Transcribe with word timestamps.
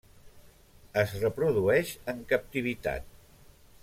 Es 1.01 1.13
reprodueix 1.25 1.91
en 2.15 2.23
captivitat. 2.35 3.07